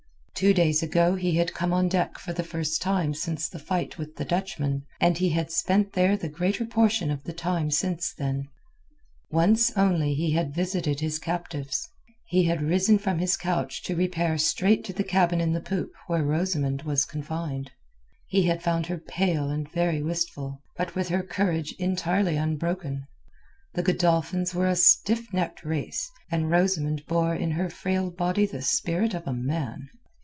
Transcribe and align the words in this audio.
Two 0.33 0.55
days 0.55 0.81
ago 0.81 1.13
he 1.13 1.33
had 1.35 1.53
come 1.53 1.71
on 1.71 1.87
deck 1.87 2.17
for 2.17 2.33
the 2.33 2.41
first 2.41 2.81
time 2.81 3.13
since 3.13 3.47
the 3.47 3.59
fight 3.59 3.99
with 3.99 4.15
the 4.15 4.25
Dutchman, 4.25 4.87
and 4.99 5.15
he 5.15 5.29
had 5.29 5.51
spent 5.51 5.93
there 5.93 6.17
the 6.17 6.29
greater 6.29 6.65
portion 6.65 7.11
of 7.11 7.23
the 7.25 7.31
time 7.33 7.69
since 7.69 8.11
then. 8.11 8.47
Once 9.29 9.69
only 9.77 10.15
had 10.31 10.45
he 10.47 10.51
visited 10.51 10.99
his 10.99 11.19
captives. 11.19 11.87
He 12.25 12.45
had 12.45 12.63
risen 12.63 12.97
from 12.97 13.19
his 13.19 13.37
couch 13.37 13.83
to 13.83 13.95
repair 13.95 14.39
straight 14.39 14.83
to 14.85 14.93
the 14.93 15.03
cabin 15.03 15.39
in 15.39 15.53
the 15.53 15.61
poop 15.61 15.91
where 16.07 16.23
Rosamund 16.23 16.81
was 16.81 17.05
confined. 17.05 17.69
He 18.25 18.41
had 18.47 18.63
found 18.63 18.87
her 18.87 18.97
pale 18.97 19.51
and 19.51 19.71
very 19.71 20.01
wistful, 20.01 20.63
but 20.75 20.95
with 20.95 21.09
her 21.09 21.21
courage 21.21 21.75
entirely 21.77 22.35
unbroken. 22.35 23.05
The 23.75 23.83
Godolphins 23.83 24.55
were 24.55 24.67
a 24.69 24.75
stiff 24.75 25.31
necked 25.31 25.63
race, 25.63 26.09
and 26.31 26.49
Rosamund 26.49 27.05
bore 27.05 27.35
in 27.35 27.51
her 27.51 27.69
frail 27.69 28.09
body 28.09 28.47
the 28.47 28.63
spirit 28.63 29.13
of 29.13 29.27
a 29.27 29.33
man. 29.33 29.87